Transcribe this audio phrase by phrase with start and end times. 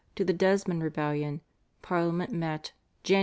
[0.15, 1.41] to the Desmond rebellion,
[1.83, 3.19] Parliament met (Jan.